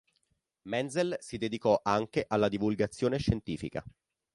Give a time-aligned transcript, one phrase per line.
[0.63, 3.83] Menzel si dedicò anche alla divulgazione scientifica.